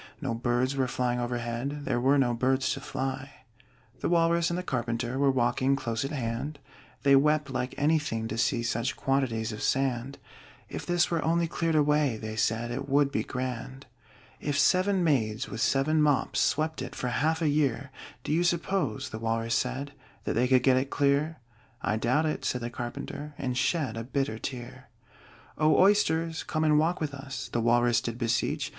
No 0.19 0.33
birds 0.33 0.75
were 0.75 0.87
flying 0.87 1.19
overhead 1.19 1.85
There 1.85 1.99
were 2.01 2.17
no 2.17 2.33
birds 2.33 2.73
to 2.73 2.81
fly. 2.81 3.45
The 3.99 4.09
Walrus 4.09 4.49
and 4.49 4.57
the 4.57 4.63
Carpenter 4.63 5.19
Were 5.19 5.29
walking 5.29 5.75
close 5.75 6.03
at 6.03 6.09
hand; 6.09 6.57
They 7.03 7.15
wept 7.15 7.51
like 7.51 7.75
anything 7.77 8.27
to 8.29 8.35
see 8.35 8.63
Such 8.63 8.95
quantities 8.97 9.51
of 9.51 9.61
sand: 9.61 10.17
"If 10.69 10.87
this 10.87 11.11
were 11.11 11.23
only 11.23 11.45
cleared 11.47 11.75
away," 11.75 12.17
They 12.17 12.35
said, 12.35 12.71
"it 12.71 12.89
would 12.89 13.11
be 13.11 13.21
grand!" 13.21 13.85
"If 14.39 14.57
seven 14.57 15.03
maids 15.03 15.49
with 15.49 15.61
seven 15.61 16.01
mops 16.01 16.39
Swept 16.39 16.81
it 16.81 16.95
for 16.95 17.09
half 17.09 17.39
a 17.39 17.47
year, 17.47 17.91
Do 18.23 18.31
you 18.33 18.43
suppose," 18.43 19.11
the 19.11 19.19
Walrus 19.19 19.53
said, 19.53 19.91
"That 20.23 20.33
they 20.33 20.47
could 20.47 20.63
get 20.63 20.77
it 20.77 20.89
clear?" 20.89 21.37
"I 21.83 21.97
doubt 21.97 22.25
it," 22.25 22.43
said 22.43 22.61
the 22.61 22.71
Carpenter, 22.71 23.35
And 23.37 23.55
shed 23.55 23.95
a 23.97 24.03
bitter 24.03 24.39
tear. 24.39 24.89
"O 25.59 25.77
Oysters, 25.77 26.41
come 26.41 26.63
and 26.63 26.79
walk 26.79 26.99
with 26.99 27.13
us!" 27.13 27.49
The 27.53 27.61
Walrus 27.61 28.01
did 28.01 28.17
beseech. 28.17 28.69